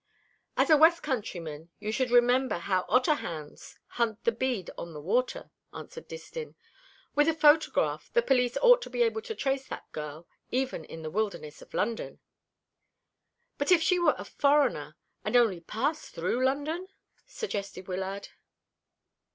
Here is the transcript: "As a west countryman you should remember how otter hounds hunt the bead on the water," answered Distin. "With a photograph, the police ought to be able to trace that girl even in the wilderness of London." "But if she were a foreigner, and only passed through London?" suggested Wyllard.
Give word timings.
"As 0.57 0.71
a 0.71 0.77
west 0.77 1.03
countryman 1.03 1.69
you 1.77 1.91
should 1.91 2.09
remember 2.09 2.57
how 2.57 2.85
otter 2.89 3.13
hounds 3.13 3.77
hunt 3.85 4.23
the 4.23 4.31
bead 4.31 4.71
on 4.75 4.93
the 4.93 4.99
water," 4.99 5.51
answered 5.73 6.07
Distin. 6.09 6.55
"With 7.13 7.27
a 7.27 7.35
photograph, 7.35 8.09
the 8.11 8.23
police 8.23 8.57
ought 8.63 8.81
to 8.81 8.89
be 8.89 9.03
able 9.03 9.21
to 9.21 9.35
trace 9.35 9.67
that 9.67 9.91
girl 9.91 10.27
even 10.49 10.85
in 10.85 11.03
the 11.03 11.11
wilderness 11.11 11.61
of 11.61 11.75
London." 11.75 12.19
"But 13.59 13.71
if 13.71 13.83
she 13.83 13.99
were 13.99 14.15
a 14.17 14.25
foreigner, 14.25 14.97
and 15.23 15.35
only 15.35 15.59
passed 15.61 16.15
through 16.15 16.43
London?" 16.43 16.87
suggested 17.27 17.87
Wyllard. 17.87 18.29